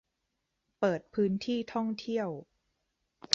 [0.79, 2.29] เปิดพื้นที่ท่องเที่ยว